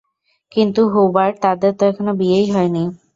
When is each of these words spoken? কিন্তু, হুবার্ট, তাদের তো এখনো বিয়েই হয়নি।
কিন্তু, 0.51 0.81
হুবার্ট, 0.93 1.35
তাদের 1.41 1.71
তো 1.77 1.83
এখনো 1.85 2.11
বিয়েই 2.13 2.47
হয়নি। 2.51 2.83